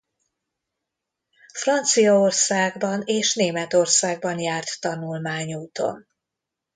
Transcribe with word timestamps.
Franciaországban 1.53 3.01
és 3.05 3.35
Németországban 3.35 4.39
járt 4.39 4.79
tanulmányúton. 4.79 6.07